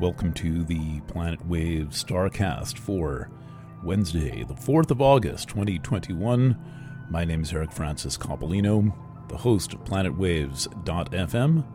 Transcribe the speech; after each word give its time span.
Welcome 0.00 0.32
to 0.32 0.64
the 0.64 1.00
Planet 1.08 1.44
Wave 1.44 1.88
Starcast 1.88 2.78
for 2.78 3.28
Wednesday, 3.84 4.44
the 4.44 4.54
4th 4.54 4.90
of 4.90 5.02
August, 5.02 5.50
2021. 5.50 6.56
My 7.10 7.26
name 7.26 7.42
is 7.42 7.52
Eric 7.52 7.70
Francis 7.70 8.16
Coppolino, 8.16 8.94
the 9.28 9.36
host 9.36 9.74
of 9.74 9.84
PlanetWaves.fm 9.84 11.66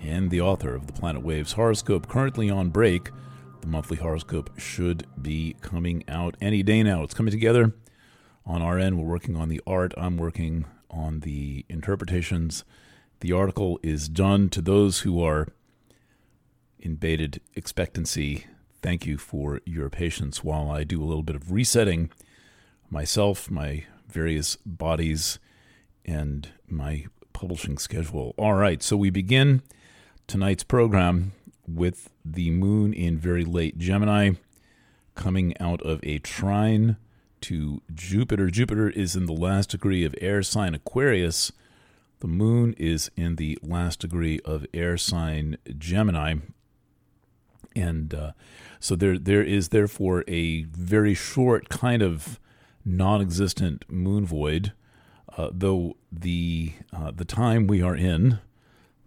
and 0.00 0.30
the 0.30 0.40
author 0.40 0.74
of 0.74 0.86
the 0.86 0.94
Planet 0.94 1.22
Waves 1.22 1.52
horoscope, 1.52 2.08
currently 2.08 2.48
on 2.48 2.70
break. 2.70 3.10
The 3.60 3.66
monthly 3.66 3.98
horoscope 3.98 4.58
should 4.58 5.06
be 5.20 5.54
coming 5.60 6.04
out 6.08 6.38
any 6.40 6.62
day 6.62 6.82
now. 6.82 7.02
It's 7.02 7.12
coming 7.12 7.32
together 7.32 7.74
on 8.46 8.62
our 8.62 8.78
end. 8.78 8.98
We're 8.98 9.04
working 9.04 9.36
on 9.36 9.50
the 9.50 9.60
art, 9.66 9.92
I'm 9.98 10.16
working 10.16 10.64
on 10.90 11.20
the 11.20 11.66
interpretations. 11.68 12.64
The 13.20 13.32
article 13.32 13.78
is 13.82 14.08
done 14.08 14.48
to 14.50 14.62
those 14.62 15.00
who 15.00 15.22
are 15.22 15.48
in 16.80 16.96
bated 16.96 17.40
expectancy. 17.54 18.46
Thank 18.82 19.06
you 19.06 19.18
for 19.18 19.60
your 19.64 19.90
patience 19.90 20.44
while 20.44 20.70
I 20.70 20.84
do 20.84 21.02
a 21.02 21.06
little 21.06 21.22
bit 21.22 21.36
of 21.36 21.52
resetting 21.52 22.10
myself, 22.90 23.50
my 23.50 23.84
various 24.08 24.56
bodies, 24.64 25.38
and 26.04 26.48
my 26.68 27.06
publishing 27.32 27.78
schedule. 27.78 28.34
All 28.38 28.54
right, 28.54 28.82
so 28.82 28.96
we 28.96 29.10
begin 29.10 29.62
tonight's 30.26 30.64
program 30.64 31.32
with 31.66 32.10
the 32.24 32.50
moon 32.50 32.92
in 32.92 33.18
very 33.18 33.44
late 33.44 33.78
Gemini 33.78 34.32
coming 35.14 35.54
out 35.60 35.82
of 35.82 36.00
a 36.02 36.18
trine 36.18 36.96
to 37.42 37.82
Jupiter. 37.92 38.50
Jupiter 38.50 38.88
is 38.88 39.16
in 39.16 39.26
the 39.26 39.32
last 39.32 39.70
degree 39.70 40.04
of 40.04 40.14
air 40.20 40.42
sign 40.42 40.74
Aquarius. 40.74 41.52
The 42.20 42.28
moon 42.28 42.74
is 42.78 43.10
in 43.16 43.36
the 43.36 43.58
last 43.62 44.00
degree 44.00 44.40
of 44.44 44.66
air 44.72 44.96
sign 44.96 45.58
Gemini 45.76 46.36
and 47.78 48.14
uh, 48.14 48.32
so 48.80 48.96
there 48.96 49.18
there 49.18 49.42
is 49.42 49.68
therefore 49.68 50.24
a 50.28 50.64
very 50.64 51.14
short 51.14 51.68
kind 51.68 52.02
of 52.02 52.38
non-existent 52.84 53.84
moon 53.88 54.24
void, 54.24 54.72
uh, 55.36 55.50
though 55.52 55.96
the 56.10 56.72
uh, 56.92 57.10
the 57.10 57.24
time 57.24 57.66
we 57.66 57.82
are 57.82 57.96
in, 57.96 58.38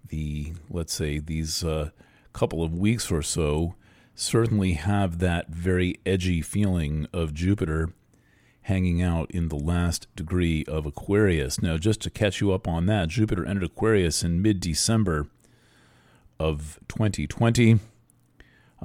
the 0.08 0.54
let's 0.70 0.94
say 0.94 1.20
these 1.20 1.64
uh, 1.64 1.90
couple 2.34 2.64
of 2.64 2.74
weeks 2.74 3.12
or 3.12 3.22
so, 3.22 3.76
certainly 4.16 4.74
have 4.74 5.20
that 5.20 5.50
very 5.50 6.00
edgy 6.06 6.42
feeling 6.42 7.08
of 7.14 7.34
Jupiter 7.34 7.94
hanging 8.64 9.02
out 9.02 9.32
in 9.32 9.48
the 9.48 9.56
last 9.56 10.08
degree 10.16 10.64
of 10.68 10.86
Aquarius. 10.86 11.62
Now, 11.62 11.78
just 11.78 12.00
to 12.02 12.10
catch 12.10 12.42
you 12.42 12.52
up 12.52 12.68
on 12.68 12.86
that, 12.86 13.10
Jupiter 13.10 13.46
entered 13.46 13.64
Aquarius 13.64 14.24
in 14.24 14.42
mid 14.42 14.60
December 14.60 15.28
of 16.40 16.80
2020. 16.88 17.80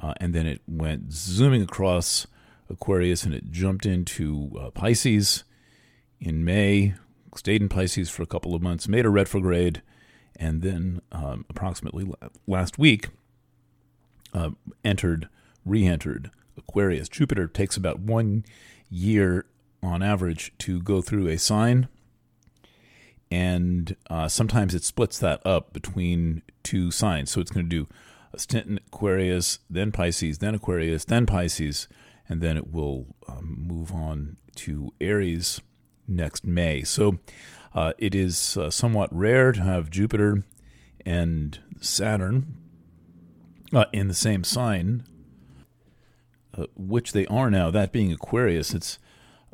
Uh, 0.01 0.13
and 0.17 0.33
then 0.33 0.45
it 0.45 0.61
went 0.67 1.11
zooming 1.11 1.61
across 1.61 2.27
Aquarius 2.69 3.23
and 3.23 3.33
it 3.33 3.51
jumped 3.51 3.85
into 3.85 4.51
uh, 4.59 4.69
Pisces 4.69 5.43
in 6.19 6.43
May, 6.43 6.93
stayed 7.35 7.61
in 7.61 7.69
Pisces 7.69 8.09
for 8.09 8.23
a 8.23 8.27
couple 8.27 8.53
of 8.53 8.61
months, 8.61 8.87
made 8.87 9.05
a 9.05 9.09
retrograde, 9.09 9.81
and 10.35 10.61
then 10.61 11.01
um, 11.11 11.45
approximately 11.49 12.09
last 12.45 12.77
week 12.77 13.09
uh, 14.33 14.51
entered, 14.83 15.29
re 15.65 15.85
entered 15.85 16.31
Aquarius. 16.57 17.09
Jupiter 17.09 17.47
takes 17.47 17.77
about 17.77 17.99
one 17.99 18.43
year 18.89 19.45
on 19.81 20.01
average 20.01 20.53
to 20.59 20.81
go 20.81 21.01
through 21.01 21.27
a 21.27 21.37
sign. 21.37 21.87
And 23.29 23.95
uh, 24.09 24.27
sometimes 24.27 24.73
it 24.73 24.83
splits 24.83 25.19
that 25.19 25.45
up 25.45 25.73
between 25.73 26.43
two 26.63 26.91
signs. 26.91 27.29
So 27.31 27.41
it's 27.41 27.51
going 27.51 27.69
to 27.69 27.69
do 27.69 27.87
stint 28.37 28.67
in 28.67 28.79
Aquarius, 28.87 29.59
then 29.69 29.91
Pisces, 29.91 30.37
then 30.39 30.55
Aquarius, 30.55 31.05
then 31.05 31.25
Pisces, 31.25 31.87
and 32.29 32.41
then 32.41 32.57
it 32.57 32.71
will 32.71 33.05
um, 33.27 33.65
move 33.67 33.91
on 33.91 34.37
to 34.55 34.93
Aries 34.99 35.61
next 36.07 36.45
May. 36.45 36.83
So 36.83 37.19
uh, 37.73 37.93
it 37.97 38.15
is 38.15 38.57
uh, 38.57 38.69
somewhat 38.69 39.15
rare 39.15 39.51
to 39.51 39.61
have 39.61 39.89
Jupiter 39.89 40.43
and 41.05 41.59
Saturn 41.79 42.57
uh, 43.73 43.85
in 43.93 44.07
the 44.07 44.13
same 44.13 44.43
sign, 44.43 45.03
uh, 46.57 46.65
which 46.75 47.11
they 47.11 47.25
are 47.27 47.49
now, 47.49 47.69
that 47.71 47.91
being 47.91 48.11
Aquarius. 48.11 48.73
It's 48.73 48.99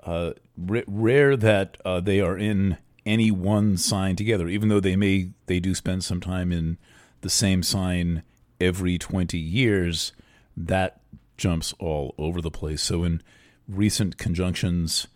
uh, 0.03 0.31
r- 0.69 0.83
rare 0.87 1.35
that 1.35 1.77
uh, 1.83 1.99
they 1.99 2.21
are 2.21 2.37
in 2.37 2.77
any 3.05 3.31
one 3.31 3.77
sign 3.77 4.15
together, 4.15 4.47
even 4.47 4.69
though 4.69 4.79
they 4.79 4.95
may 4.95 5.31
they 5.47 5.59
do 5.59 5.75
spend 5.75 6.03
some 6.03 6.21
time 6.21 6.51
in 6.51 6.77
the 7.21 7.29
same 7.29 7.63
sign 7.63 8.23
every 8.59 8.97
20 8.97 9.37
years, 9.37 10.13
that 10.55 11.01
jumps 11.37 11.73
all 11.79 12.15
over 12.17 12.41
the 12.41 12.51
place. 12.51 12.81
So, 12.81 13.03
in 13.03 13.21
recent 13.67 14.17
conjunctions, 14.17 15.07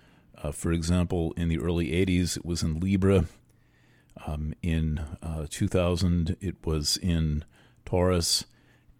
uh, 0.41 0.51
for 0.51 0.71
example, 0.71 1.33
in 1.37 1.49
the 1.49 1.59
early 1.59 1.87
80s, 1.87 2.37
it 2.37 2.45
was 2.45 2.63
in 2.63 2.79
Libra. 2.79 3.25
Um, 4.25 4.53
in 4.61 4.99
uh, 5.21 5.47
2000, 5.49 6.37
it 6.41 6.55
was 6.65 6.97
in 6.97 7.45
Taurus. 7.85 8.45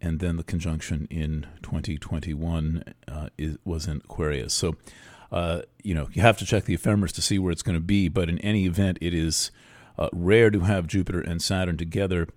And 0.00 0.20
then 0.20 0.36
the 0.36 0.44
conjunction 0.44 1.08
in 1.10 1.46
2021 1.62 2.84
uh, 3.08 3.28
is, 3.36 3.58
was 3.64 3.86
in 3.86 3.96
Aquarius. 3.98 4.54
So, 4.54 4.76
uh, 5.32 5.62
you 5.82 5.92
know, 5.92 6.08
you 6.12 6.22
have 6.22 6.38
to 6.38 6.46
check 6.46 6.64
the 6.64 6.74
ephemeris 6.74 7.12
to 7.12 7.22
see 7.22 7.38
where 7.38 7.52
it's 7.52 7.62
going 7.62 7.76
to 7.76 7.80
be. 7.80 8.08
But 8.08 8.28
in 8.28 8.38
any 8.38 8.64
event, 8.64 8.98
it 9.00 9.12
is 9.12 9.50
uh, 9.98 10.08
rare 10.12 10.50
to 10.50 10.60
have 10.60 10.86
Jupiter 10.86 11.20
and 11.20 11.42
Saturn 11.42 11.76
together 11.76 12.28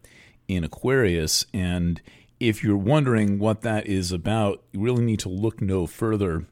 in 0.56 0.64
Aquarius. 0.64 1.46
And 1.54 2.02
if 2.40 2.64
you're 2.64 2.78
wondering 2.78 3.40
what 3.40 3.62
that 3.62 3.88
is 3.88 4.12
about, 4.12 4.64
you 4.72 4.82
really 4.82 5.04
need 5.04 5.20
to 5.20 5.30
look 5.30 5.62
no 5.62 5.88
further 5.88 6.46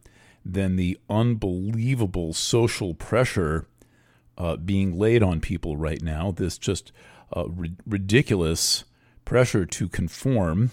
than 0.46 0.76
the 0.76 0.98
unbelievable 1.10 2.34
social 2.34 2.94
pressure 2.94 3.68
uh, 4.38 4.56
being 4.56 4.98
laid 4.98 5.22
on 5.22 5.42
people 5.42 5.78
right 5.78 6.02
now. 6.02 6.32
This 6.32 6.58
just 6.58 6.92
uh, 7.36 7.48
ri- 7.50 7.76
ridiculous 7.86 8.86
pressure 9.26 9.66
to 9.66 9.90
conform. 9.90 10.72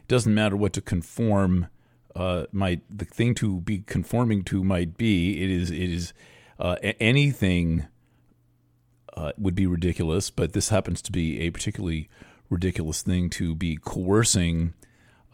It 0.00 0.08
doesn't 0.08 0.34
matter 0.34 0.56
what 0.56 0.72
to 0.74 0.80
conform 0.80 1.68
uh, 2.14 2.44
might 2.52 2.82
the 2.94 3.06
thing 3.06 3.34
to 3.36 3.60
be 3.60 3.78
conforming 3.78 4.42
to 4.44 4.62
might 4.62 4.96
be. 4.96 5.42
It 5.42 5.50
is 5.50 5.70
it 5.70 5.90
is 5.90 6.12
uh, 6.58 6.76
anything 7.00 7.86
uh, 9.16 9.32
would 9.38 9.54
be 9.54 9.66
ridiculous, 9.66 10.30
but 10.30 10.52
this 10.52 10.68
happens 10.68 11.00
to 11.02 11.12
be 11.12 11.40
a 11.40 11.50
particularly 11.50 12.08
ridiculous 12.52 13.02
thing 13.02 13.30
to 13.30 13.54
be 13.54 13.76
coercing 13.76 14.74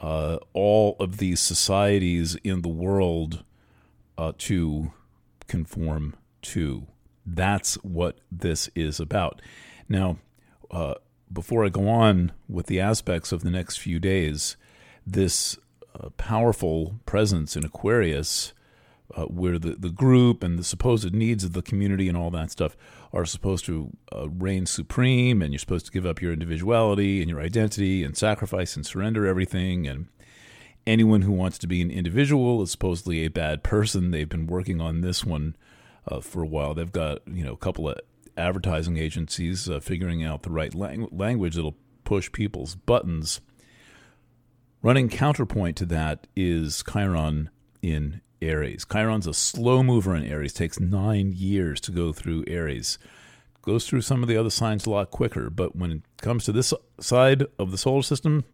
uh, 0.01 0.39
all 0.53 0.97
of 1.01 1.17
these 1.17 1.41
societies 1.41 2.37
in 2.45 2.63
the 2.63 2.69
world 2.69 3.45
uh, 4.17 4.33
to 4.39 4.93
conform 5.49 6.15
to. 6.41 6.87
That's 7.27 7.75
what 7.77 8.19
this 8.31 8.71
is 8.75 9.01
about. 9.01 9.43
Now, 9.89 10.19
uh, 10.71 10.95
before 11.31 11.65
I 11.65 11.69
go 11.69 11.89
on 11.89 12.33
with 12.49 12.67
the 12.67 12.81
aspects 12.81 13.33
of 13.33 13.43
the 13.43 13.51
next 13.51 13.79
few 13.79 13.99
days, 13.99 14.57
this 15.07 15.59
uh, 15.99 16.11
powerful 16.11 17.01
presence 17.05 17.57
in 17.57 17.65
Aquarius 17.65 18.53
uh, 19.15 19.25
where 19.25 19.59
the, 19.59 19.77
the 19.79 19.91
group 19.91 20.43
and 20.43 20.59
the 20.59 20.65
supposed 20.65 21.13
needs 21.15 21.45
of 21.45 21.53
the 21.53 21.63
community 21.63 22.09
and 22.09 22.17
all 22.17 22.31
that 22.31 22.51
stuff 22.51 22.77
are 23.13 23.25
supposed 23.25 23.65
to 23.65 23.91
uh, 24.15 24.29
reign 24.29 24.67
supreme, 24.67 25.41
and 25.41 25.53
you're 25.53 25.59
supposed 25.59 25.87
to 25.87 25.93
give 25.93 26.05
up 26.07 26.21
your 26.21 26.33
individuality 26.33 27.21
and 27.21 27.31
your 27.31 27.41
identity 27.41 28.05
and 28.05 28.17
sacrifice 28.17 28.77
and 28.77 28.85
surrender 28.85 29.27
everything. 29.27 29.87
And 29.87 30.09
anyone 30.87 31.23
who 31.23 31.33
wants 31.33 31.59
to 31.59 31.67
be 31.67 31.81
an 31.81 31.91
individual 31.91 32.63
is 32.63 32.71
supposedly 32.71 33.25
a 33.25 33.29
bad 33.29 33.63
person. 33.63 34.11
They've 34.11 34.29
been 34.29 34.47
working 34.47 34.81
on 34.81 35.01
this 35.01 35.25
one 35.25 35.57
uh, 36.07 36.21
for 36.21 36.43
a 36.43 36.47
while. 36.47 36.75
They've 36.75 36.93
got 36.93 37.21
you 37.27 37.45
know 37.45 37.53
a 37.53 37.59
couple 37.59 37.89
of 37.89 37.99
advertising 38.37 38.97
agencies 38.99 39.69
uh, 39.69 39.81
figuring 39.81 40.23
out 40.23 40.43
the 40.43 40.51
right 40.51 40.75
lang- 40.75 41.09
language 41.11 41.57
that'll 41.57 41.77
push 42.05 42.31
people's 42.31 42.75
buttons. 42.75 43.41
Running 44.81 45.09
counterpoint 45.09 45.77
to 45.79 45.87
that 45.87 46.27
is 46.37 46.85
Chiron 46.91 47.51
in 47.83 48.21
Aries. 48.41 48.85
Chiron's 48.91 49.27
a 49.27 49.35
slow 49.35 49.83
mover 49.83 50.15
in 50.15 50.25
Aries, 50.25 50.53
takes 50.53 50.81
nine 50.81 51.33
years 51.33 51.81
to 51.83 51.93
go 51.93 52.13
through 52.13 52.45
Aries. 52.47 52.99
Goes 53.63 53.87
through 53.87 54.03
some 54.03 54.23
of 54.23 54.29
the 54.29 54.37
other 54.37 54.51
signs 54.51 54.87
a 54.87 54.91
lot 54.91 55.11
quicker, 55.11 55.51
but 55.51 55.77
when 55.77 55.91
it 55.93 56.03
comes 56.21 56.45
to 56.45 56.53
this 56.53 56.73
side 57.01 57.45
of 57.59 57.71
the 57.71 57.79
solar 57.79 58.03
system, 58.03 58.45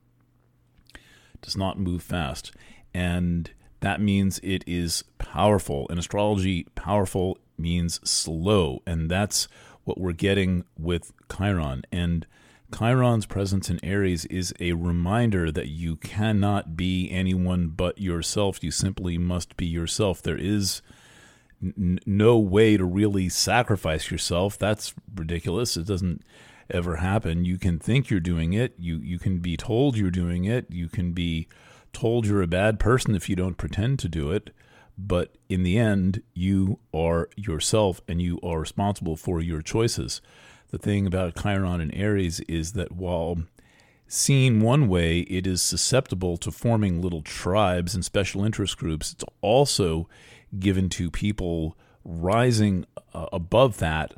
does 1.42 1.56
not 1.56 1.78
move 1.78 2.02
fast. 2.02 2.52
And 2.92 3.50
that 3.81 4.00
means 4.00 4.40
it 4.42 4.64
is 4.66 5.04
powerful. 5.19 5.86
In 5.88 5.98
astrology, 5.98 6.66
powerful 6.75 7.38
means 7.58 8.00
slow. 8.08 8.82
And 8.86 9.10
that's 9.10 9.46
what 9.84 10.00
we're 10.00 10.12
getting 10.12 10.64
with 10.78 11.12
Chiron. 11.31 11.82
And 11.92 12.26
Chiron's 12.76 13.26
presence 13.26 13.70
in 13.70 13.84
Aries 13.84 14.24
is 14.26 14.52
a 14.58 14.72
reminder 14.72 15.52
that 15.52 15.68
you 15.68 15.96
cannot 15.96 16.76
be 16.76 17.10
anyone 17.10 17.68
but 17.68 18.00
yourself. 18.00 18.62
You 18.64 18.70
simply 18.70 19.16
must 19.16 19.56
be 19.56 19.66
yourself. 19.66 20.20
There 20.20 20.36
is 20.36 20.82
n- 21.62 22.00
no 22.04 22.38
way 22.38 22.76
to 22.76 22.84
really 22.84 23.28
sacrifice 23.28 24.10
yourself. 24.10 24.58
That's 24.58 24.94
ridiculous. 25.14 25.76
It 25.76 25.86
doesn't 25.86 26.22
ever 26.70 26.96
happen. 26.96 27.44
You 27.44 27.58
can 27.58 27.78
think 27.78 28.10
you're 28.10 28.20
doing 28.20 28.52
it. 28.54 28.74
You 28.78 28.96
you 28.96 29.18
can 29.18 29.38
be 29.38 29.56
told 29.56 29.96
you're 29.96 30.10
doing 30.10 30.44
it. 30.44 30.66
You 30.70 30.88
can 30.88 31.12
be 31.12 31.48
told 31.92 32.26
you're 32.26 32.42
a 32.42 32.48
bad 32.48 32.80
person 32.80 33.14
if 33.14 33.28
you 33.28 33.36
don't 33.36 33.56
pretend 33.56 33.98
to 34.00 34.08
do 34.08 34.32
it. 34.32 34.50
But 34.96 35.36
in 35.48 35.62
the 35.62 35.78
end, 35.78 36.22
you 36.34 36.78
are 36.92 37.28
yourself 37.36 38.00
and 38.08 38.20
you 38.22 38.38
are 38.42 38.60
responsible 38.60 39.16
for 39.16 39.40
your 39.40 39.60
choices. 39.60 40.20
The 40.74 40.78
thing 40.78 41.06
about 41.06 41.40
Chiron 41.40 41.80
and 41.80 41.94
Aries 41.94 42.40
is 42.48 42.72
that 42.72 42.90
while 42.90 43.44
seen 44.08 44.60
one 44.60 44.88
way, 44.88 45.20
it 45.20 45.46
is 45.46 45.62
susceptible 45.62 46.36
to 46.38 46.50
forming 46.50 47.00
little 47.00 47.22
tribes 47.22 47.94
and 47.94 48.04
special 48.04 48.44
interest 48.44 48.76
groups. 48.76 49.12
It's 49.12 49.24
also 49.40 50.08
given 50.58 50.88
to 50.88 51.12
people 51.12 51.78
rising 52.04 52.86
uh, 53.14 53.26
above 53.32 53.78
that 53.78 54.14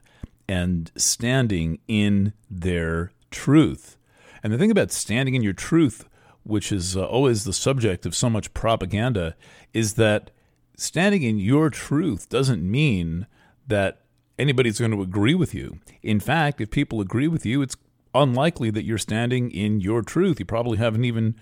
and 0.48 0.90
standing 0.96 1.78
in 1.88 2.32
their 2.50 3.12
truth. 3.30 3.98
And 4.42 4.50
the 4.50 4.56
thing 4.56 4.70
about 4.70 4.90
standing 4.90 5.34
in 5.34 5.42
your 5.42 5.52
truth, 5.52 6.08
which 6.42 6.72
is 6.72 6.96
uh, 6.96 7.04
always 7.04 7.44
the 7.44 7.52
subject 7.52 8.06
of 8.06 8.16
so 8.16 8.30
much 8.30 8.54
propaganda, 8.54 9.36
is 9.74 9.92
that 9.96 10.30
standing 10.74 11.22
in 11.22 11.38
your 11.38 11.68
truth 11.68 12.30
doesn't 12.30 12.62
mean 12.62 13.26
that 13.66 14.05
anybody's 14.38 14.78
going 14.78 14.90
to 14.90 15.02
agree 15.02 15.34
with 15.34 15.54
you. 15.54 15.78
In 16.02 16.20
fact, 16.20 16.60
if 16.60 16.70
people 16.70 17.00
agree 17.00 17.28
with 17.28 17.46
you, 17.46 17.62
it's 17.62 17.76
unlikely 18.14 18.70
that 18.70 18.84
you're 18.84 18.98
standing 18.98 19.50
in 19.50 19.80
your 19.80 20.02
truth. 20.02 20.38
You 20.38 20.46
probably 20.46 20.78
haven't 20.78 21.04
even 21.04 21.36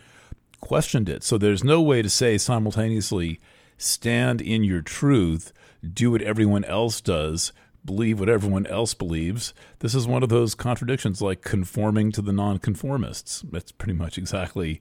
questioned 0.60 1.08
it. 1.08 1.22
So 1.22 1.38
there's 1.38 1.64
no 1.64 1.80
way 1.80 2.02
to 2.02 2.10
say 2.10 2.38
simultaneously 2.38 3.40
stand 3.76 4.40
in 4.40 4.64
your 4.64 4.80
truth, 4.80 5.52
do 5.92 6.10
what 6.10 6.22
everyone 6.22 6.64
else 6.64 7.00
does, 7.00 7.52
believe 7.84 8.18
what 8.18 8.28
everyone 8.28 8.66
else 8.66 8.94
believes. 8.94 9.52
This 9.80 9.94
is 9.94 10.06
one 10.06 10.22
of 10.22 10.30
those 10.30 10.54
contradictions 10.54 11.20
like 11.20 11.42
conforming 11.42 12.12
to 12.12 12.22
the 12.22 12.32
nonconformists. 12.32 13.44
That's 13.50 13.72
pretty 13.72 13.92
much 13.92 14.16
exactly 14.16 14.80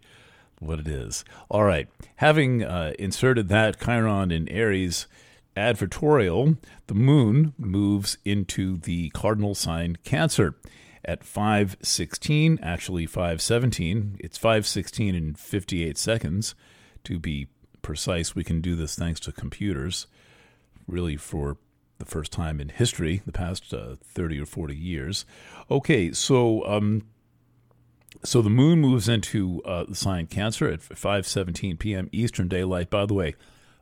what 0.59 0.80
it 0.80 0.88
is. 0.88 1.25
All 1.50 1.63
right. 1.63 1.89
Having 2.18 2.63
uh, 2.63 2.94
inserted 2.98 3.50
that 3.50 3.80
Chiron 3.80 4.31
in 4.31 4.48
Aries 4.48 5.07
advertorial, 5.56 6.58
the 6.88 6.94
moon 6.94 7.54
moves 7.58 8.18
into 8.26 8.78
the 8.78 9.10
cardinal 9.10 9.56
sign 9.56 9.98
Cancer 10.04 10.56
at 11.06 11.24
516, 11.24 12.60
actually 12.62 13.06
517. 13.06 14.18
It's 14.20 14.38
516 14.38 15.16
in 15.16 15.34
58 15.36 15.98
seconds 15.98 16.56
to 17.04 17.20
be 17.20 17.48
precise. 17.82 18.36
We 18.36 18.44
can 18.44 18.62
do 18.62 18.76
this 18.76 18.96
thanks 18.96 19.20
to 19.22 19.32
computers, 19.32 20.08
really 20.88 21.18
for 21.18 21.58
the 22.00 22.06
first 22.06 22.32
time 22.32 22.60
in 22.60 22.70
history, 22.70 23.22
the 23.26 23.32
past 23.32 23.74
uh, 23.74 23.96
30 24.02 24.42
or 24.42 24.46
40 24.46 24.76
years. 24.76 25.26
Okay, 25.70 26.12
so 26.12 26.66
um, 26.66 27.04
so 28.24 28.42
the 28.42 28.50
moon 28.50 28.80
moves 28.80 29.10
into 29.10 29.62
uh, 29.66 29.86
the 29.86 29.96
sign 29.96 30.28
Cancer 30.28 30.68
at 30.70 30.80
5:17 30.80 31.78
p.m. 31.78 32.10
Eastern 32.12 32.48
Daylight. 32.48 32.90
By 32.90 33.06
the 33.06 33.14
way, 33.14 33.36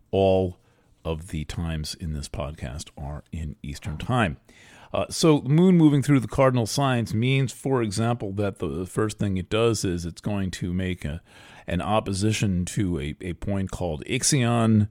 all 0.10 0.58
of 1.04 1.30
the 1.30 1.44
times 1.46 1.96
in 1.96 2.14
this 2.14 2.30
podcast 2.30 2.90
are 2.98 3.24
in 3.32 3.56
Eastern 3.64 3.98
Time. 3.98 4.38
Uh, 4.94 5.06
so, 5.10 5.40
the 5.40 5.50
moon 5.50 5.78
moving 5.78 6.04
through 6.04 6.20
the 6.20 6.28
cardinal 6.28 6.66
signs 6.66 7.14
means, 7.14 7.54
for 7.54 7.82
example, 7.82 8.34
that 8.34 8.60
the 8.60 8.86
first 8.86 9.18
thing 9.18 9.38
it 9.38 9.50
does 9.50 9.86
is 9.86 10.06
it's 10.06 10.20
going 10.20 10.52
to 10.52 10.74
make 10.74 11.06
a, 11.06 11.22
an 11.66 11.82
opposition 11.82 12.66
to 12.66 13.00
a, 13.00 13.16
a 13.22 13.34
point 13.34 13.72
called 13.72 14.04
Ixion, 14.06 14.90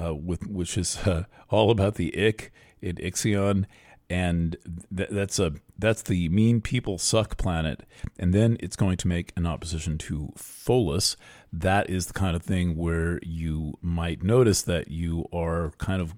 uh, 0.00 0.14
with 0.14 0.46
which 0.46 0.78
is 0.78 0.96
uh, 1.06 1.24
all 1.50 1.70
about 1.70 1.96
the 1.96 2.16
ick 2.26 2.52
in 2.80 2.96
Ixion, 2.96 3.66
and 4.12 4.58
th- 4.94 5.08
that's 5.08 5.38
a 5.38 5.54
that's 5.78 6.02
the 6.02 6.28
mean 6.28 6.60
people 6.60 6.98
suck 6.98 7.38
planet. 7.38 7.84
And 8.18 8.34
then 8.34 8.58
it's 8.60 8.76
going 8.76 8.98
to 8.98 9.08
make 9.08 9.32
an 9.36 9.46
opposition 9.46 9.96
to 9.98 10.34
Pholus. 10.36 11.16
That 11.50 11.88
is 11.88 12.06
the 12.06 12.12
kind 12.12 12.36
of 12.36 12.42
thing 12.42 12.76
where 12.76 13.18
you 13.22 13.78
might 13.80 14.22
notice 14.22 14.60
that 14.62 14.88
you 14.88 15.26
are 15.32 15.72
kind 15.78 16.02
of 16.02 16.14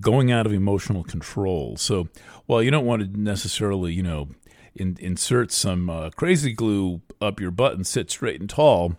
going 0.00 0.32
out 0.32 0.46
of 0.46 0.54
emotional 0.54 1.04
control. 1.04 1.76
So, 1.76 2.08
while 2.46 2.62
you 2.62 2.70
don't 2.70 2.86
want 2.86 3.02
to 3.02 3.20
necessarily, 3.20 3.92
you 3.92 4.02
know, 4.02 4.30
in, 4.74 4.96
insert 5.00 5.52
some 5.52 5.90
uh, 5.90 6.10
crazy 6.16 6.54
glue 6.54 7.02
up 7.20 7.40
your 7.40 7.50
butt 7.50 7.74
and 7.74 7.86
sit 7.86 8.10
straight 8.10 8.40
and 8.40 8.48
tall, 8.48 8.96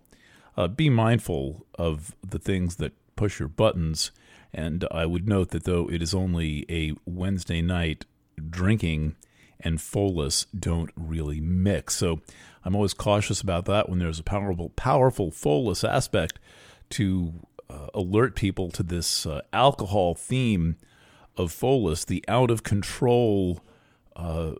uh, 0.55 0.67
be 0.67 0.87
mindful 0.87 1.65
of 1.79 2.15
the 2.23 2.37
things 2.37 2.75
that 2.75 2.93
push 3.15 3.39
your 3.39 3.49
buttons. 3.49 4.11
And 4.53 4.85
I 4.91 5.05
would 5.05 5.27
note 5.27 5.49
that 5.49 5.63
though 5.63 5.89
it 5.89 6.01
is 6.01 6.13
only 6.13 6.65
a 6.69 6.93
Wednesday 7.05 7.61
night, 7.61 8.05
drinking 8.49 9.15
and 9.59 9.79
Pholus 9.79 10.45
don't 10.57 10.91
really 10.95 11.39
mix. 11.39 11.95
So 11.95 12.21
I'm 12.63 12.75
always 12.75 12.93
cautious 12.93 13.41
about 13.41 13.65
that 13.65 13.89
when 13.89 13.99
there's 13.99 14.19
a 14.19 14.23
powerful, 14.23 14.69
powerful 14.69 15.31
Pholus 15.31 15.87
aspect 15.87 16.39
to 16.91 17.33
uh, 17.69 17.87
alert 17.93 18.35
people 18.35 18.69
to 18.71 18.83
this 18.83 19.25
uh, 19.25 19.41
alcohol 19.51 20.15
theme 20.15 20.75
of 21.37 21.51
Pholus. 21.51 22.05
The 22.05 22.23
out 22.27 22.51
of 22.51 22.63
control 22.63 23.61
uh, 24.15 24.53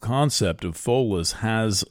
concept 0.00 0.64
of 0.64 0.76
Pholus 0.76 1.34
has 1.38 1.84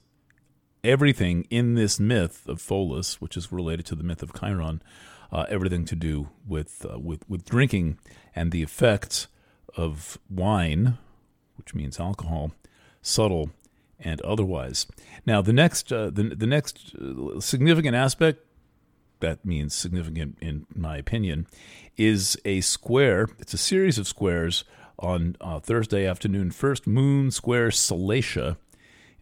everything 0.83 1.45
in 1.49 1.75
this 1.75 1.99
myth 1.99 2.47
of 2.47 2.59
Pholus, 2.59 3.15
which 3.15 3.35
is 3.35 3.51
related 3.51 3.85
to 3.87 3.95
the 3.95 4.03
myth 4.03 4.23
of 4.23 4.33
Chiron, 4.33 4.81
uh, 5.31 5.45
everything 5.49 5.85
to 5.85 5.95
do 5.95 6.29
with, 6.47 6.85
uh, 6.91 6.99
with, 6.99 7.27
with 7.29 7.45
drinking 7.45 7.97
and 8.35 8.51
the 8.51 8.63
effects 8.63 9.27
of 9.75 10.17
wine, 10.29 10.97
which 11.57 11.73
means 11.73 11.99
alcohol, 11.99 12.51
subtle 13.01 13.51
and 13.99 14.21
otherwise. 14.21 14.87
Now, 15.25 15.41
the 15.41 15.53
next, 15.53 15.91
uh, 15.91 16.09
the, 16.09 16.23
the 16.35 16.47
next 16.47 16.95
significant 17.39 17.95
aspect 17.95 18.39
that 19.19 19.45
means 19.45 19.73
significant 19.73 20.37
in 20.41 20.65
my 20.73 20.97
opinion, 20.97 21.47
is 21.97 22.37
a 22.45 22.61
square. 22.61 23.27
It's 23.39 23.53
a 23.53 23.57
series 23.57 23.97
of 23.97 24.07
squares 24.07 24.63
on 24.97 25.35
uh, 25.41 25.59
Thursday 25.59 26.05
afternoon. 26.05 26.51
First, 26.51 26.87
Moon 26.87 27.31
Square 27.31 27.69
Salacia 27.69 28.57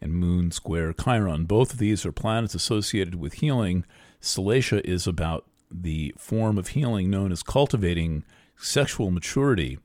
and 0.00 0.12
Moon 0.12 0.50
Square 0.50 0.94
Chiron. 0.94 1.44
Both 1.44 1.74
of 1.74 1.78
these 1.78 2.06
are 2.06 2.12
planets 2.12 2.54
associated 2.54 3.16
with 3.16 3.34
healing. 3.34 3.84
Salacia 4.20 4.80
is 4.84 5.06
about 5.06 5.46
the 5.70 6.14
form 6.18 6.58
of 6.58 6.68
healing 6.68 7.10
known 7.10 7.32
as 7.32 7.42
cultivating 7.42 8.24
sexual 8.56 9.10
maturity. 9.10 9.78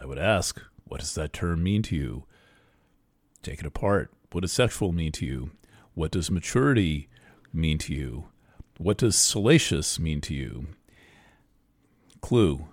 I 0.00 0.06
would 0.06 0.18
ask, 0.18 0.60
what 0.84 1.00
does 1.00 1.14
that 1.14 1.32
term 1.32 1.62
mean 1.62 1.82
to 1.84 1.96
you? 1.96 2.24
Take 3.42 3.60
it 3.60 3.66
apart. 3.66 4.12
What 4.32 4.42
does 4.42 4.52
sexual 4.52 4.92
mean 4.92 5.12
to 5.12 5.26
you? 5.26 5.50
What 5.94 6.10
does 6.10 6.30
maturity 6.30 7.08
mean 7.52 7.78
to 7.78 7.94
you? 7.94 8.28
What 8.78 8.98
does 8.98 9.16
salacious 9.16 9.98
mean 9.98 10.20
to 10.22 10.34
you? 10.34 10.68
Clue 12.20 12.66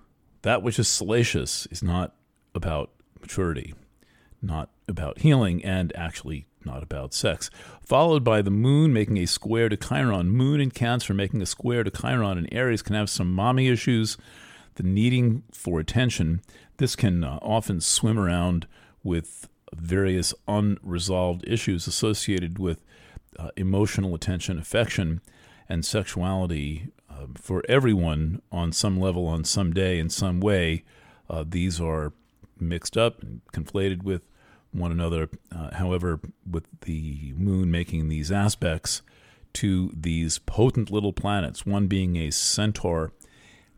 that 0.47 0.61
which 0.61 0.79
is 0.79 0.87
salacious 0.87 1.67
is 1.71 1.83
not 1.83 2.15
about 2.55 2.91
maturity, 3.19 3.73
not 4.41 4.69
about 4.87 5.19
healing, 5.19 5.63
and 5.65 5.93
actually 5.95 6.45
not 6.67 6.83
about 6.83 7.13
sex. 7.13 7.49
Followed 7.83 8.23
by 8.23 8.41
the 8.41 8.51
moon 8.51 8.93
making 8.93 9.17
a 9.17 9.25
square 9.25 9.69
to 9.69 9.77
Chiron. 9.77 10.29
Moon 10.29 10.61
in 10.61 10.71
Cancer 10.71 11.13
making 11.13 11.41
a 11.41 11.45
square 11.45 11.83
to 11.83 11.89
Chiron 11.89 12.37
and 12.37 12.47
Aries 12.51 12.81
can 12.81 12.95
have 12.95 13.09
some 13.09 13.33
mommy 13.33 13.67
issues, 13.67 14.17
the 14.75 14.83
needing 14.83 15.43
for 15.51 15.79
attention. 15.79 16.41
This 16.77 16.95
can 16.95 17.23
uh, 17.23 17.39
often 17.41 17.81
swim 17.81 18.19
around 18.19 18.67
with 19.03 19.49
various 19.73 20.33
unresolved 20.47 21.43
issues 21.47 21.87
associated 21.87 22.59
with 22.59 22.83
uh, 23.39 23.49
emotional 23.55 24.15
attention, 24.15 24.57
affection, 24.59 25.21
and 25.69 25.85
sexuality 25.85 26.87
uh, 27.09 27.25
for 27.35 27.63
everyone 27.67 28.41
on 28.51 28.71
some 28.71 28.99
level, 28.99 29.27
on 29.27 29.43
some 29.43 29.73
day, 29.73 29.99
in 29.99 30.09
some 30.09 30.39
way. 30.39 30.83
Uh, 31.29 31.43
these 31.47 31.81
are 31.81 32.13
mixed 32.59 32.97
up 32.97 33.21
and 33.21 33.41
conflated 33.53 34.03
with 34.03 34.21
one 34.77 34.91
another. 34.91 35.29
Uh, 35.53 35.75
however, 35.75 36.19
with 36.49 36.67
the 36.81 37.33
moon 37.35 37.71
making 37.71 38.09
these 38.09 38.31
aspects 38.31 39.01
to 39.53 39.91
these 39.95 40.39
potent 40.39 40.91
little 40.91 41.13
planets, 41.13 41.65
one 41.65 41.87
being 41.87 42.15
a 42.15 42.31
centaur, 42.31 43.11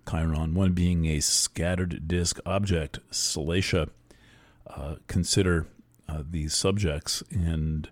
Chiron, 0.09 0.53
one 0.53 0.73
being 0.73 1.05
a 1.05 1.19
scattered 1.19 2.07
disk 2.07 2.39
object, 2.45 2.99
Salacia, 3.11 3.89
uh, 4.67 4.95
consider 5.07 5.67
uh, 6.07 6.23
these 6.29 6.53
subjects 6.53 7.23
and 7.31 7.89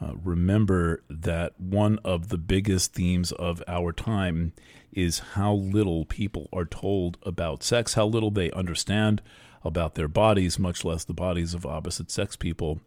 uh, 0.00 0.12
remember 0.22 1.02
that 1.08 1.58
one 1.58 1.98
of 2.04 2.28
the 2.28 2.38
biggest 2.38 2.92
themes 2.92 3.32
of 3.32 3.62
our 3.66 3.92
time 3.92 4.52
is 4.92 5.20
how 5.34 5.52
little 5.52 6.04
people 6.04 6.48
are 6.52 6.64
told 6.64 7.16
about 7.22 7.62
sex, 7.62 7.94
how 7.94 8.06
little 8.06 8.30
they 8.30 8.50
understand 8.52 9.22
about 9.64 9.94
their 9.94 10.08
bodies, 10.08 10.58
much 10.58 10.84
less 10.84 11.04
the 11.04 11.14
bodies 11.14 11.54
of 11.54 11.64
opposite 11.64 12.10
sex 12.10 12.36
people. 12.36 12.80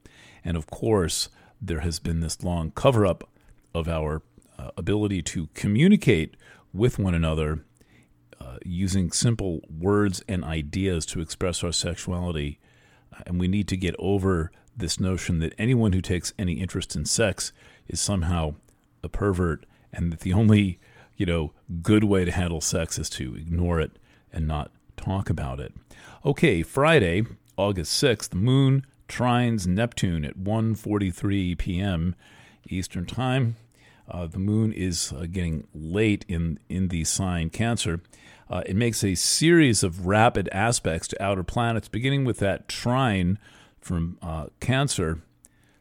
And 0.44 0.56
of 0.56 0.68
course, 0.68 1.30
there 1.62 1.80
has 1.80 2.00
been 2.00 2.20
this 2.20 2.44
long 2.44 2.72
cover 2.72 3.06
up 3.06 3.30
of 3.74 3.88
our 3.88 4.22
uh, 4.58 4.72
ability 4.78 5.22
to 5.22 5.48
communicate 5.54 6.36
with 6.74 7.00
one 7.00 7.16
another 7.16 7.64
uh, 8.40 8.58
using 8.64 9.12
simple 9.12 9.62
words 9.70 10.24
and 10.28 10.44
ideas 10.44 11.06
to 11.08 11.22
express 11.22 11.64
our 11.64 11.72
sexuality. 11.72 12.60
And 13.26 13.40
we 13.40 13.48
need 13.48 13.68
to 13.70 13.78
get 13.78 13.96
over 13.98 14.52
this 14.76 15.00
notion 15.00 15.40
that 15.40 15.56
anyone 15.58 15.94
who 15.94 16.02
takes 16.02 16.34
any 16.38 16.54
interest 16.54 16.96
in 16.96 17.06
sex 17.06 17.52
is 17.88 18.00
somehow 18.00 18.56
a 19.04 19.10
pervert 19.10 19.66
and 19.92 20.12
that 20.12 20.20
the 20.20 20.34
only, 20.34 20.80
you 21.16 21.26
know, 21.26 21.52
good 21.82 22.04
way 22.04 22.26
to 22.26 22.32
handle 22.32 22.62
sex 22.62 23.00
is 23.00 23.10
to 23.12 23.36
ignore 23.36 23.80
it 23.80 23.98
and 24.32 24.48
not 24.48 24.72
talk 24.98 25.30
about 25.30 25.60
it. 25.60 25.74
Okay, 26.26 26.64
Friday, 26.64 27.24
August 27.56 28.04
6th, 28.04 28.30
the 28.30 28.36
moon 28.36 28.86
trines 29.08 29.66
Neptune 29.66 30.26
at 30.26 30.38
1:43 30.38 31.58
p.m. 31.58 32.16
Eastern 32.68 33.06
Time. 33.06 33.56
Uh, 34.10 34.26
the 34.26 34.40
moon 34.40 34.72
is 34.74 35.14
uh, 35.14 35.26
getting 35.32 35.68
late 35.74 36.26
in 36.28 36.60
in 36.70 36.90
the 36.90 37.04
sign 37.04 37.50
Cancer. 37.50 38.02
Uh, 38.50 38.64
it 38.66 38.76
makes 38.76 39.04
a 39.04 39.16
series 39.16 39.84
of 39.84 40.08
rapid 40.08 40.48
aspects 40.52 41.08
to 41.10 41.22
outer 41.22 41.44
planets, 41.44 41.88
beginning 41.88 42.24
with 42.24 42.40
that 42.40 42.68
trine 42.68 43.38
from 43.82 44.18
uh, 44.22 44.48
Cancer 44.60 45.22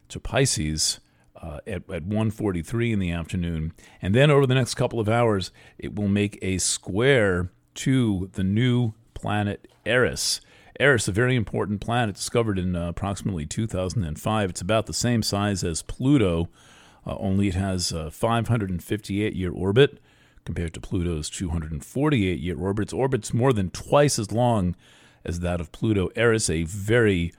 to 0.09 0.19
Pisces 0.19 0.99
uh, 1.41 1.59
at, 1.65 1.89
at 1.89 2.03
1.43 2.03 2.91
in 2.91 2.99
the 2.99 3.11
afternoon. 3.11 3.73
And 4.01 4.13
then 4.13 4.31
over 4.31 4.45
the 4.45 4.55
next 4.55 4.75
couple 4.75 4.99
of 4.99 5.07
hours, 5.07 5.51
it 5.77 5.95
will 5.95 6.07
make 6.07 6.37
a 6.41 6.57
square 6.57 7.51
to 7.75 8.29
the 8.33 8.43
new 8.43 8.93
planet 9.17 9.67
Eris. 9.83 10.41
Eris, 10.79 11.07
a 11.07 11.11
very 11.11 11.35
important 11.35 11.81
planet 11.81 12.15
discovered 12.15 12.59
in 12.59 12.75
uh, 12.75 12.89
approximately 12.89 13.47
2005. 13.47 14.49
It's 14.49 14.61
about 14.61 14.85
the 14.85 14.93
same 14.93 15.23
size 15.23 15.63
as 15.63 15.81
Pluto, 15.81 16.49
uh, 17.05 17.15
only 17.17 17.47
it 17.47 17.55
has 17.55 17.91
a 17.91 18.11
558 18.11 19.33
year 19.33 19.51
orbit 19.51 19.99
compared 20.45 20.73
to 20.75 20.79
Pluto's 20.79 21.31
248 21.31 22.39
year 22.39 22.59
orbit. 22.59 22.83
Its 22.83 22.93
orbit's 22.93 23.33
more 23.33 23.53
than 23.53 23.71
twice 23.71 24.19
as 24.19 24.31
long 24.31 24.75
as 25.25 25.39
that 25.39 25.59
of 25.59 25.71
Pluto. 25.71 26.09
Eris, 26.15 26.47
a 26.49 26.63
very 26.63 27.33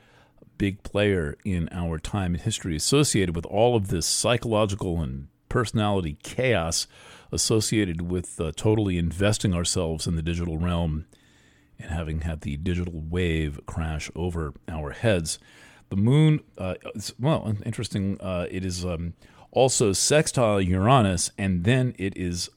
big 0.57 0.83
player 0.83 1.37
in 1.45 1.69
our 1.71 1.99
time 1.99 2.35
and 2.35 2.43
history 2.43 2.75
associated 2.75 3.37
with 3.37 3.47
all 3.47 3.77
of 3.77 3.89
this 3.89 4.07
psychological 4.07 5.01
and 5.01 5.29
personality 5.49 6.19
chaos 6.25 6.89
associated 7.31 8.03
with 8.03 8.41
uh, 8.41 8.51
totally 8.57 8.99
investing 8.99 9.55
ourselves 9.55 10.07
in 10.07 10.17
the 10.17 10.23
digital 10.23 10.59
realm 10.59 11.07
and 11.79 11.91
having 11.91 12.23
had 12.23 12.41
the 12.43 12.57
digital 12.57 13.01
wave 13.09 13.61
crash 13.67 14.11
over 14.15 14.55
our 14.69 14.91
heads. 14.91 15.39
The 15.89 15.97
moon, 15.97 16.41
uh, 16.59 16.75
well, 17.19 17.57
interesting, 17.65 18.21
uh, 18.21 18.47
it 18.51 18.65
is 18.65 18.85
um, 18.85 19.15
also 19.51 19.93
sextile 19.93 20.61
Uranus, 20.61 21.31
and 21.39 21.65
then 21.65 21.95
it 21.99 22.17
is, 22.17 22.51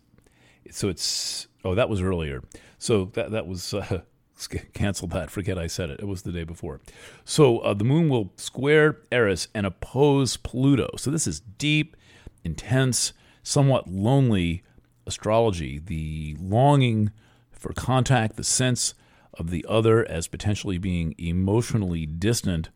so 0.69 0.89
it's, 0.89 1.47
oh, 1.63 1.75
that 1.75 1.89
was 1.89 2.01
earlier. 2.01 2.43
So 2.77 3.05
that, 3.13 3.31
that 3.31 3.47
was, 3.47 3.73
uh, 3.73 4.01
cancel 4.73 5.07
that. 5.09 5.29
Forget 5.29 5.57
I 5.57 5.67
said 5.67 5.89
it. 5.89 5.99
It 5.99 6.07
was 6.07 6.23
the 6.23 6.31
day 6.31 6.43
before. 6.43 6.81
So 7.23 7.59
uh, 7.59 7.73
the 7.73 7.83
moon 7.83 8.09
will 8.09 8.33
square 8.35 8.97
Eris 9.11 9.47
and 9.53 9.65
oppose 9.65 10.37
Pluto. 10.37 10.89
So 10.97 11.11
this 11.11 11.27
is 11.27 11.39
deep, 11.39 11.95
intense, 12.43 13.13
somewhat 13.43 13.87
lonely 13.87 14.63
astrology. 15.05 15.79
The 15.79 16.35
longing 16.39 17.11
for 17.51 17.73
contact, 17.73 18.35
the 18.35 18.43
sense 18.43 18.93
of 19.35 19.49
the 19.49 19.65
other 19.67 20.05
as 20.09 20.27
potentially 20.27 20.77
being 20.77 21.15
emotionally 21.17 22.05
distant. 22.05 22.69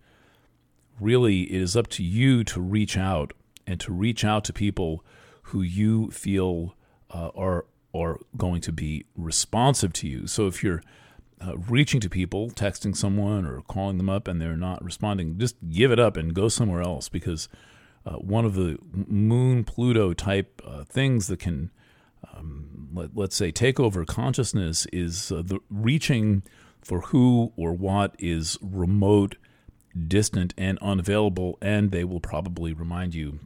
Really, 1.00 1.44
it 1.44 1.62
is 1.62 1.76
up 1.76 1.88
to 1.88 2.04
you 2.04 2.44
to 2.46 2.62
reach 2.62 2.98
out 2.98 3.34
and 3.68 3.80
to 3.82 3.92
reach 3.92 4.24
out 4.24 4.44
to 4.46 4.54
people 4.54 5.04
who 5.44 5.62
you 5.62 6.10
feel 6.12 6.76
uh, 7.12 7.30
are 7.36 7.66
are 7.94 8.20
going 8.36 8.60
to 8.62 8.74
be 8.74 9.06
responsive 9.16 9.94
to 9.94 10.08
you. 10.08 10.28
So 10.28 10.48
if 10.48 10.64
you're 10.64 10.82
uh, 11.40 11.58
reaching 11.58 12.02
to 12.02 12.10
people, 12.10 12.50
texting 12.50 12.96
someone 12.96 13.46
or 13.46 13.62
calling 13.62 13.98
them 13.98 14.10
up 14.10 14.28
and 14.28 14.42
they're 14.42 14.58
not 14.58 14.84
responding, 14.84 15.38
just 15.38 15.56
give 15.70 15.92
it 15.92 16.00
up 16.00 16.18
and 16.18 16.34
go 16.34 16.50
somewhere 16.50 16.82
else 16.82 17.08
because 17.08 17.48
uh, 18.06 18.14
one 18.14 18.46
of 18.46 18.56
the 18.56 18.78
moon 18.92 19.64
Pluto 19.64 20.14
type 20.14 20.62
uh, 20.66 20.84
things 20.84 21.28
that 21.28 21.40
can, 21.40 21.72
um, 22.34 22.90
let, 22.94 23.18
us 23.18 23.36
say, 23.36 23.52
take 23.52 23.80
over 23.80 24.06
consciousness 24.06 24.88
is 24.92 25.32
uh, 25.32 25.42
the 25.44 25.60
reaching 25.70 26.44
for 26.82 27.02
who 27.02 27.52
or 27.56 27.74
what 27.74 28.16
is 28.20 28.58
remote, 28.62 29.36
distant, 30.08 30.54
and 30.58 30.78
unavailable, 30.80 31.58
and 31.62 31.92
they 31.92 32.04
will 32.04 32.20
probably 32.20 32.74
remind 32.74 33.16
you 33.16 33.40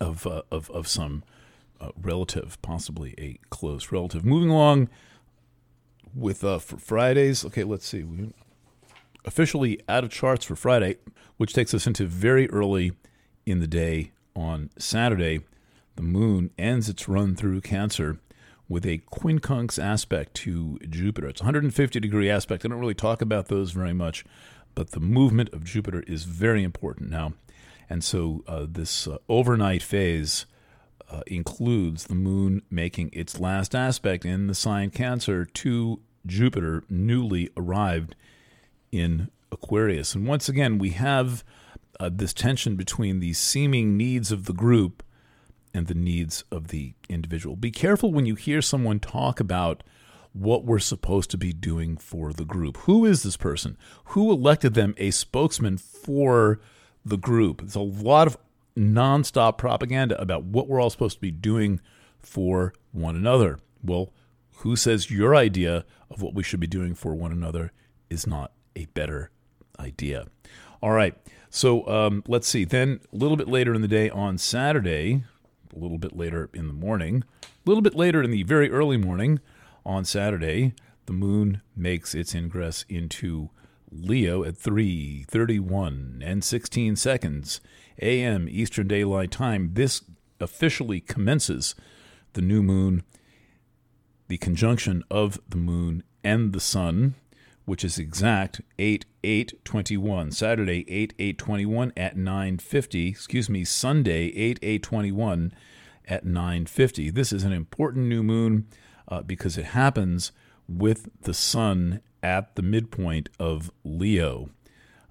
of 0.00 0.26
uh, 0.26 0.42
of, 0.50 0.70
of 0.70 0.86
some 0.86 1.24
uh, 1.80 1.90
relative, 2.00 2.60
possibly 2.62 3.14
a 3.18 3.38
close 3.50 3.90
relative. 3.90 4.24
Moving 4.24 4.50
along 4.50 4.88
with 6.14 6.44
uh, 6.44 6.58
for 6.58 6.76
Fridays. 6.78 7.44
Okay, 7.44 7.64
let's 7.64 7.86
see. 7.86 8.02
We 8.02 8.32
officially 9.24 9.80
out 9.88 10.04
of 10.04 10.10
charts 10.10 10.44
for 10.44 10.56
Friday, 10.56 10.96
which 11.36 11.52
takes 11.52 11.74
us 11.74 11.86
into 11.86 12.06
very 12.06 12.48
early 12.50 12.92
in 13.46 13.60
the 13.60 13.66
day 13.66 14.12
on 14.34 14.70
Saturday. 14.78 15.40
The 15.98 16.04
moon 16.04 16.52
ends 16.56 16.88
its 16.88 17.08
run 17.08 17.34
through 17.34 17.60
Cancer 17.62 18.20
with 18.68 18.86
a 18.86 18.98
quincunx 19.10 19.82
aspect 19.82 20.32
to 20.34 20.78
Jupiter. 20.88 21.26
It's 21.26 21.40
a 21.40 21.44
150 21.44 21.98
degree 21.98 22.30
aspect. 22.30 22.64
I 22.64 22.68
don't 22.68 22.78
really 22.78 22.94
talk 22.94 23.20
about 23.20 23.48
those 23.48 23.72
very 23.72 23.92
much, 23.92 24.24
but 24.76 24.92
the 24.92 25.00
movement 25.00 25.52
of 25.52 25.64
Jupiter 25.64 26.04
is 26.06 26.22
very 26.22 26.62
important 26.62 27.10
now. 27.10 27.32
And 27.90 28.04
so 28.04 28.44
uh, 28.46 28.66
this 28.68 29.08
uh, 29.08 29.18
overnight 29.28 29.82
phase 29.82 30.46
uh, 31.10 31.22
includes 31.26 32.04
the 32.04 32.14
moon 32.14 32.62
making 32.70 33.10
its 33.12 33.40
last 33.40 33.74
aspect 33.74 34.24
in 34.24 34.46
the 34.46 34.54
sign 34.54 34.90
Cancer 34.90 35.46
to 35.46 36.00
Jupiter, 36.24 36.84
newly 36.88 37.50
arrived 37.56 38.14
in 38.92 39.32
Aquarius. 39.50 40.14
And 40.14 40.28
once 40.28 40.48
again, 40.48 40.78
we 40.78 40.90
have 40.90 41.42
uh, 41.98 42.08
this 42.12 42.32
tension 42.32 42.76
between 42.76 43.18
the 43.18 43.32
seeming 43.32 43.96
needs 43.96 44.30
of 44.30 44.44
the 44.44 44.52
group 44.52 45.02
and 45.74 45.86
the 45.86 45.94
needs 45.94 46.44
of 46.50 46.68
the 46.68 46.94
individual. 47.08 47.56
Be 47.56 47.70
careful 47.70 48.12
when 48.12 48.26
you 48.26 48.34
hear 48.34 48.62
someone 48.62 49.00
talk 49.00 49.40
about 49.40 49.82
what 50.32 50.64
we're 50.64 50.78
supposed 50.78 51.30
to 51.30 51.38
be 51.38 51.52
doing 51.52 51.96
for 51.96 52.32
the 52.32 52.44
group. 52.44 52.76
Who 52.78 53.04
is 53.04 53.22
this 53.22 53.36
person? 53.36 53.76
Who 54.06 54.30
elected 54.30 54.74
them 54.74 54.94
a 54.96 55.10
spokesman 55.10 55.78
for 55.78 56.60
the 57.04 57.16
group? 57.16 57.60
There's 57.60 57.74
a 57.74 57.80
lot 57.80 58.26
of 58.26 58.36
nonstop 58.76 59.58
propaganda 59.58 60.20
about 60.20 60.44
what 60.44 60.68
we're 60.68 60.80
all 60.80 60.90
supposed 60.90 61.16
to 61.16 61.20
be 61.20 61.30
doing 61.30 61.80
for 62.18 62.72
one 62.92 63.16
another. 63.16 63.58
Well, 63.82 64.12
who 64.58 64.76
says 64.76 65.10
your 65.10 65.34
idea 65.34 65.84
of 66.10 66.22
what 66.22 66.34
we 66.34 66.42
should 66.42 66.60
be 66.60 66.66
doing 66.66 66.94
for 66.94 67.14
one 67.14 67.32
another 67.32 67.72
is 68.10 68.26
not 68.26 68.52
a 68.76 68.86
better 68.86 69.30
idea? 69.78 70.26
All 70.82 70.92
right. 70.92 71.14
So 71.50 71.86
um, 71.88 72.22
let's 72.26 72.46
see. 72.46 72.64
Then 72.64 73.00
a 73.12 73.16
little 73.16 73.36
bit 73.36 73.48
later 73.48 73.74
in 73.74 73.82
the 73.82 73.88
day 73.88 74.10
on 74.10 74.38
Saturday, 74.38 75.24
a 75.74 75.78
little 75.78 75.98
bit 75.98 76.16
later 76.16 76.50
in 76.52 76.66
the 76.66 76.72
morning, 76.72 77.24
a 77.42 77.46
little 77.68 77.82
bit 77.82 77.94
later 77.94 78.22
in 78.22 78.30
the 78.30 78.42
very 78.42 78.70
early 78.70 78.96
morning 78.96 79.40
on 79.84 80.04
Saturday, 80.04 80.74
the 81.06 81.12
moon 81.12 81.62
makes 81.74 82.14
its 82.14 82.34
ingress 82.34 82.84
into 82.88 83.50
Leo 83.90 84.44
at 84.44 84.54
3:31 84.54 86.22
and 86.22 86.44
16 86.44 86.96
seconds 86.96 87.60
a.m. 88.00 88.46
Eastern 88.50 88.88
Daylight 88.88 89.30
Time. 89.30 89.70
This 89.72 90.02
officially 90.40 91.00
commences 91.00 91.74
the 92.34 92.42
new 92.42 92.62
moon, 92.62 93.02
the 94.28 94.38
conjunction 94.38 95.02
of 95.10 95.40
the 95.48 95.56
moon 95.56 96.02
and 96.22 96.52
the 96.52 96.60
sun, 96.60 97.14
which 97.68 97.84
is 97.84 97.98
exact 97.98 98.62
8 98.78 99.04
8 99.22 99.62
21. 99.62 100.32
Saturday 100.32 100.86
8 100.88 101.12
8 101.18 101.38
21 101.38 101.92
at 101.98 102.16
9:50. 102.16 103.10
Excuse 103.10 103.50
me, 103.50 103.62
Sunday 103.62 104.28
8 104.28 104.58
8 104.62 104.82
21 104.82 105.52
at 106.06 106.24
9:50. 106.24 107.10
This 107.14 107.30
is 107.30 107.44
an 107.44 107.52
important 107.52 108.06
new 108.06 108.22
moon 108.22 108.66
uh, 109.08 109.20
because 109.20 109.58
it 109.58 109.66
happens 109.66 110.32
with 110.66 111.10
the 111.22 111.34
sun 111.34 112.00
at 112.22 112.56
the 112.56 112.62
midpoint 112.62 113.28
of 113.38 113.70
Leo. 113.84 114.48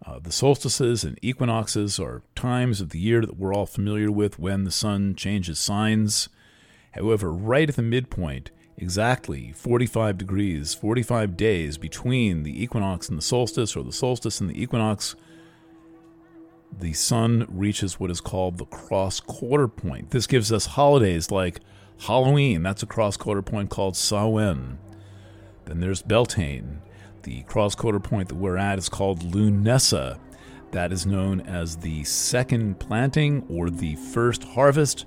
Uh, 0.04 0.18
the 0.18 0.32
solstices 0.32 1.04
and 1.04 1.20
equinoxes 1.22 2.00
are 2.00 2.24
times 2.36 2.82
of 2.82 2.90
the 2.90 3.00
year 3.00 3.22
that 3.22 3.38
we're 3.38 3.54
all 3.54 3.68
familiar 3.68 4.12
with 4.12 4.40
when 4.40 4.64
the 4.64 4.72
sun 4.72 5.14
changes 5.14 5.60
signs. 5.60 6.28
However, 6.94 7.32
right 7.32 7.70
at 7.70 7.76
the 7.76 7.84
midpoint, 7.84 8.50
exactly 8.78 9.52
45 9.52 10.18
degrees, 10.18 10.74
45 10.74 11.36
days 11.36 11.78
between 11.78 12.44
the 12.44 12.64
equinox 12.64 13.10
and 13.10 13.18
the 13.18 13.24
solstice, 13.24 13.76
or 13.76 13.84
the 13.84 13.92
solstice 13.92 14.40
and 14.40 14.50
the 14.50 14.62
equinox, 14.62 15.16
the 16.80 16.94
sun 16.94 17.48
reaches 17.50 18.00
what 18.00 18.12
is 18.12 18.22
called 18.22 18.58
the 18.58 18.66
cross 18.66 19.20
quarter 19.20 19.68
point. 19.68 20.12
This 20.12 20.28
gives 20.28 20.52
us 20.52 20.66
holidays 20.68 21.32
like 21.32 21.60
Halloween, 22.02 22.62
that's 22.62 22.84
a 22.84 22.88
cross 22.88 23.18
quarter 23.18 23.42
point 23.42 23.70
called 23.70 23.96
Samhain. 23.96 24.78
Then 25.66 25.80
there's 25.80 26.04
Beltane, 26.04 26.82
the 27.24 27.42
cross 27.44 27.74
quarter 27.76 28.00
point 28.00 28.30
that 28.30 28.36
we're 28.36 28.58
at 28.58 28.78
is 28.78 28.90
called 28.90 29.20
Lughnasadh. 29.20 30.20
That 30.72 30.92
is 30.92 31.06
known 31.06 31.42
as 31.42 31.78
the 31.78 32.04
second 32.04 32.80
planting 32.80 33.46
or 33.50 33.70
the 33.70 33.96
first 33.96 34.44
harvest. 34.44 35.06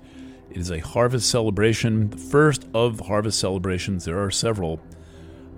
It 0.51 0.57
is 0.57 0.71
a 0.71 0.81
harvest 0.81 1.31
celebration, 1.31 2.11
the 2.11 2.17
first 2.17 2.67
of 2.75 3.01
harvest 3.01 3.39
celebrations. 3.39 4.05
There 4.05 4.23
are 4.23 4.31
several, 4.31 4.81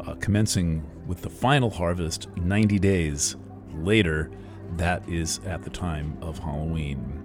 uh, 0.00 0.14
commencing 0.14 0.84
with 1.06 1.22
the 1.22 1.30
final 1.30 1.70
harvest 1.70 2.28
90 2.36 2.78
days 2.78 3.36
later. 3.74 4.30
that 4.78 5.06
is 5.06 5.38
at 5.44 5.62
the 5.62 5.68
time 5.68 6.16
of 6.22 6.38
Halloween. 6.38 7.22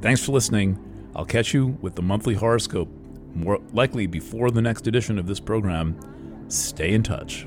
Thanks 0.00 0.24
for 0.24 0.30
listening. 0.30 0.78
I'll 1.16 1.24
catch 1.24 1.52
you 1.52 1.76
with 1.80 1.96
the 1.96 2.02
monthly 2.02 2.34
horoscope, 2.34 2.88
more 3.34 3.58
likely 3.72 4.06
before 4.06 4.52
the 4.52 4.62
next 4.62 4.86
edition 4.86 5.18
of 5.18 5.26
this 5.26 5.40
program. 5.40 5.98
Stay 6.48 6.92
in 6.92 7.02
touch. 7.02 7.44